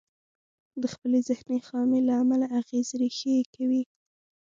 د 0.81 0.83
خپلې 0.93 1.19
ذهني 1.27 1.59
خامي 1.67 1.99
له 2.07 2.13
امله 2.21 2.45
اغېز 2.59 2.87
ريښې 2.99 3.35
کوي. 3.55 3.83